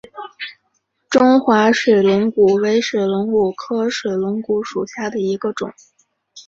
[1.11, 5.71] 中华水龙骨为水龙骨科水龙骨属下的一个种。